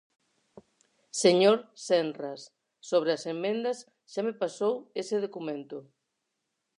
Señor 1.23 1.57
Senras, 1.87 2.41
sobre 2.89 3.09
as 3.17 3.23
emendas 3.35 3.77
xa 4.11 4.21
me 4.27 4.33
pasou 4.41 4.73
ese 5.01 5.15
documento. 5.25 5.77